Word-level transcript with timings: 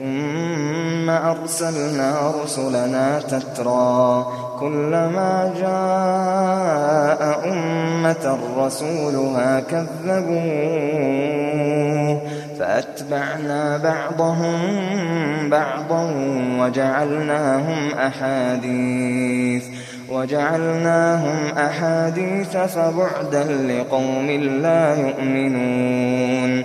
ثم 0.00 1.10
أرسلنا 1.10 2.32
رسلنا 2.44 3.20
تترى 3.20 4.26
كلما 4.60 5.52
جاء 5.60 7.40
أمة 7.52 8.38
رسولها 8.56 9.60
كذبوه 9.60 10.40
فأتبعنا 12.58 13.76
بعضهم 13.76 14.58
بعضا 15.50 16.12
وجعلناهم 16.58 17.94
أحاديث 17.98 19.64
وجعلناهم 20.10 21.58
أحاديث 21.58 22.56
فبعدا 22.56 23.44
لقوم 23.44 24.30
لا 24.30 24.94
يؤمنون 24.94 26.64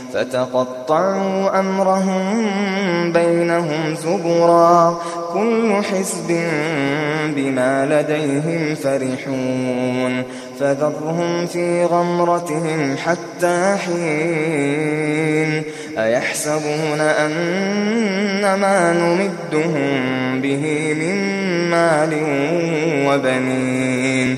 فتقطعوا 0.13 1.59
أمرهم 1.59 2.45
بينهم 3.13 3.95
زبرا. 3.95 5.01
كل 5.33 5.73
حزب 5.83 6.41
بما 7.35 7.85
لديهم 7.85 8.75
فرحون. 8.75 10.23
فذرهم 10.59 11.45
في 11.45 11.85
غمرتهم 11.85 12.95
حتى 12.97 13.75
حين. 13.85 15.63
أيحسبون 15.97 16.99
أن 16.99 18.41
ما 18.41 18.93
نمدهم 18.93 20.41
به 20.41 20.93
من 20.93 21.15
مال 21.69 22.13
وبنين. 23.07 24.37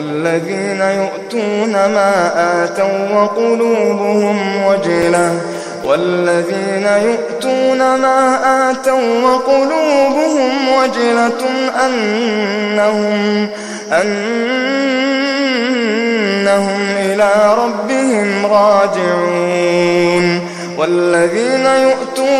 والذين 0.00 0.80
يؤتون 0.80 1.72
ما 1.72 2.32
آتوا 2.64 3.08
وقلوبهم 3.14 4.64
وجلة. 4.66 5.40
والذين 5.84 6.86
يؤتون 6.86 7.78
ما 7.78 8.38
آتوا 8.70 9.22
وقلوبهم 9.22 10.68
وجلة 10.78 11.40
أنهم 11.86 13.48
أنهم 13.92 14.40
إلى 16.98 17.30
ربهم 17.58 18.46
راجعون. 18.46 20.26
والذين 20.78 21.66
يؤتون 21.66 22.09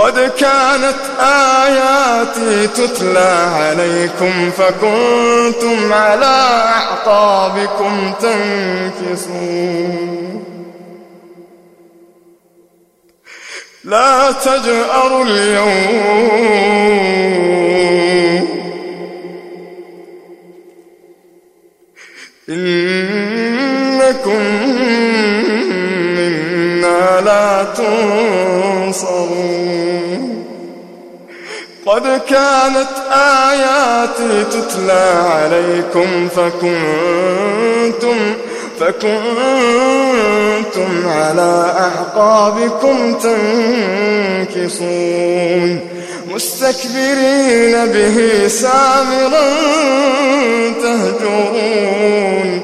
قد 0.00 0.18
كانت 0.38 1.02
آياتي 1.20 2.66
تتلى 2.66 3.48
عليكم 3.54 4.50
فكنتم 4.50 5.92
على 5.92 6.26
أعقابكم 6.74 8.12
تنكسون. 8.20 9.90
لا 13.84 14.32
تجأروا 14.32 15.24
اليوم 15.24 16.60
قد 32.20 32.26
كانت 32.28 32.88
آياتي 33.12 34.44
تتلى 34.44 35.06
عليكم 35.32 36.28
فكنتم 36.28 38.18
فكنتم 38.80 39.30
على 41.08 41.74
أعقابكم 41.78 43.14
تنكصون. 44.54 45.80
مستكبرين 46.34 47.86
به 47.86 48.48
سامرا 48.48 49.46
تهجرون. 50.82 52.60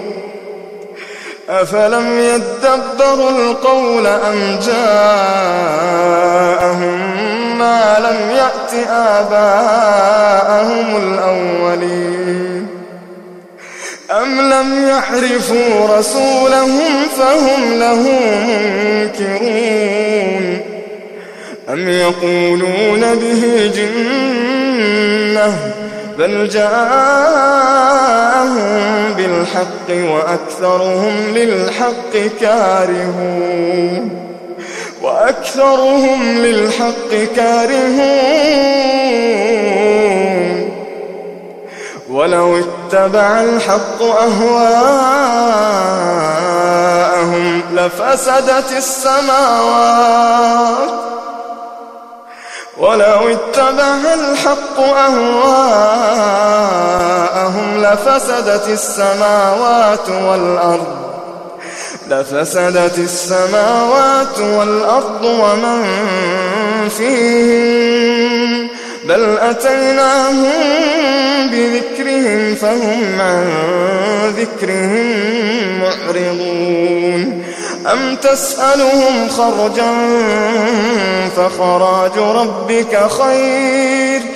أفلم 1.49 2.19
يدبروا 2.19 3.31
القول 3.31 4.07
أم 4.07 4.61
جاءهم 4.67 5.87
ما 7.59 7.99
لم 7.99 8.19
يأت 8.37 8.73
آباءهم 8.91 10.87
الأولين. 10.97 12.67
أم 14.23 14.41
لم 14.41 14.89
يعرفوا 14.89 15.99
رسولهم 15.99 17.09
فهم 17.19 17.79
له 17.79 18.03
منكرون. 18.49 20.45
أم 21.69 21.89
يقولون 21.89 23.15
به 23.15 23.43
جنة 23.77 25.51
بل 26.19 26.49
جاءهم 26.49 27.57
بالحق 29.17 29.89
وأكثرهم 29.91 31.15
للحق 31.35 32.13
كارهون. 32.41 33.56
وأكثرهم 35.47 36.39
للحق 36.39 37.11
كارهون. 37.37 38.07
ولو 42.11 42.59
اتبع 42.59 43.41
الحق 43.41 44.03
أهواءهم 44.03 44.83
لفسدت 47.75 48.73
السماوات. 48.77 50.17
ولو 52.79 53.29
اتبع 53.29 54.15
الحق 54.15 54.81
أهواءهم 54.81 55.37
لفسدت 57.83 58.69
السماوات 58.69 60.09
والأرض. 60.09 60.96
لفسدت 62.11 62.99
السماوات 62.99 64.39
والأرض 64.39 65.25
ومن 65.25 65.83
فيهم 66.89 68.69
بل 69.05 69.39
أتيناهم 69.39 70.53
بذكرهم 71.51 72.55
فهم 72.55 73.21
عن 73.21 73.47
ذكرهم 74.37 75.81
معرضون. 75.81 77.43
أم 77.93 78.17
تسألهم 78.17 79.29
خرجا 79.29 79.93
فخراج 81.37 82.19
ربك 82.19 83.11
خير 83.11 84.36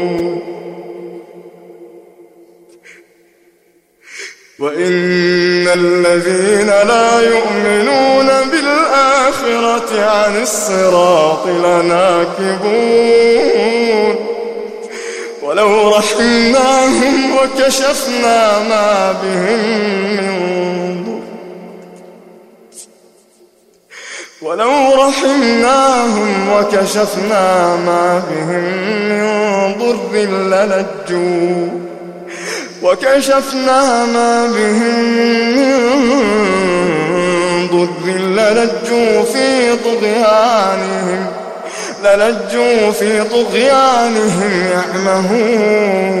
وإن 4.61 5.67
الذين 5.67 6.67
لا 6.67 7.19
يؤمنون 7.21 8.27
بالآخرة 8.51 10.05
عن 10.05 10.41
الصراط 10.41 11.47
لناكبون. 11.47 12.61
ولو 15.43 15.89
رحمناهم 15.89 17.35
وكشفنا 17.35 18.59
ما 18.69 19.11
بهم 19.23 19.59
من 20.17 21.03
ضر. 21.05 21.21
ولو 24.41 24.95
رحمناهم 24.95 26.49
وكشفنا 26.53 27.75
ما 27.75 28.23
بهم 28.29 28.63
من 29.09 29.23
ضر 29.79 30.13
للجوا 30.17 31.90
وكشفنا 32.83 34.05
ما 34.05 34.47
بهم 34.47 35.05
من 37.11 37.67
ضر 37.67 38.05
للجوا 38.07 39.23
في 39.23 39.75
طغيانهم 39.75 41.27
للجوا 42.03 42.91
في 42.91 43.23
طغيانهم 43.23 44.51
يعمهون. 44.71 46.11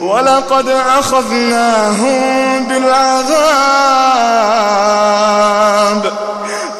ولقد 0.00 0.68
أخذناهم 0.98 2.20
بالعذاب 2.68 3.30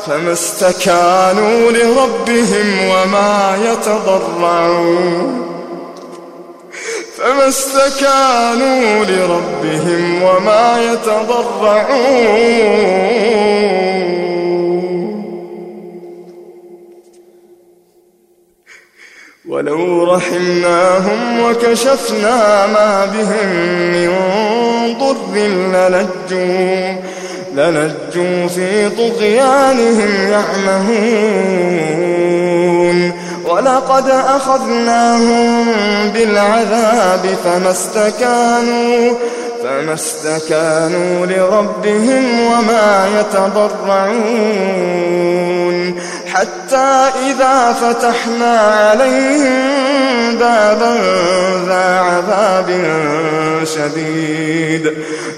فما 0.06 0.32
استكانوا 0.32 1.72
لربهم 1.72 2.88
وما 2.88 3.58
يتضرعون. 3.64 5.59
فما 7.20 7.48
استكانوا 7.48 9.04
لربهم 9.04 10.22
وما 10.22 10.92
يتضرعون. 10.92 12.50
ولو 19.48 20.04
رحمناهم 20.14 21.40
وكشفنا 21.40 22.66
ما 22.66 23.06
بهم 23.06 23.48
من 23.92 24.10
ضر 24.98 25.34
للجوا 25.36 26.96
للجوا 27.54 28.46
في 28.48 28.90
طغيانهم 28.90 30.30
يعمهون. 30.30 32.19
ولقد 33.44 34.08
أخذناهم 34.10 35.64
بالعذاب 36.14 37.26
فما 37.44 37.70
استكانوا 37.70 39.14
فما 39.62 39.94
استكانوا 39.94 41.26
لربهم 41.26 42.40
وما 42.40 43.08
يتضرعون. 43.20 44.80
حتى 46.34 47.10
إذا 47.30 47.72
فتحنا 47.72 48.58
عليهم 48.58 50.36
بابا 50.38 50.94
ذا 51.68 52.00
عذاب 52.00 52.68
شديد. 53.64 54.84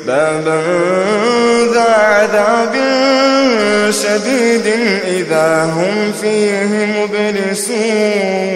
بابا 0.06 0.60
ذا 1.74 1.92
عذاب 1.92 2.74
شديد 3.90 4.66
إذا 5.06 5.64
هم 5.64 6.12
فيه 6.22 6.70
مبلسون. 7.00 8.51